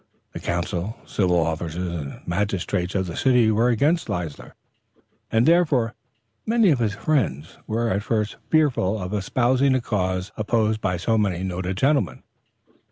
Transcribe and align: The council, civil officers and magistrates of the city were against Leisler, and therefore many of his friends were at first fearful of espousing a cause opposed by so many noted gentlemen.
The 0.33 0.39
council, 0.39 0.95
civil 1.05 1.39
officers 1.39 1.93
and 1.93 2.21
magistrates 2.27 2.95
of 2.95 3.05
the 3.05 3.15
city 3.15 3.51
were 3.51 3.69
against 3.69 4.09
Leisler, 4.09 4.55
and 5.31 5.45
therefore 5.45 5.93
many 6.43 6.71
of 6.71 6.79
his 6.79 6.95
friends 6.95 7.59
were 7.67 7.87
at 7.87 8.01
first 8.01 8.37
fearful 8.49 8.99
of 8.99 9.13
espousing 9.13 9.75
a 9.75 9.79
cause 9.79 10.31
opposed 10.37 10.81
by 10.81 10.97
so 10.97 11.19
many 11.19 11.43
noted 11.43 11.77
gentlemen. 11.77 12.23